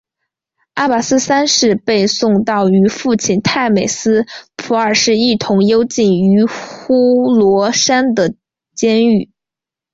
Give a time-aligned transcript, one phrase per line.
[0.73, 8.33] 阿拔斯三世被送到与父亲太美斯普二世一同幽禁于呼罗珊的
[8.73, 9.29] 监狱。